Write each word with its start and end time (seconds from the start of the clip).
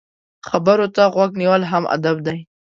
خبرو 0.49 0.87
ته 0.95 1.03
غوږ 1.13 1.31
نیول 1.41 1.63
هم 1.71 1.83
ادب 1.95 2.17
دی. 2.25 2.39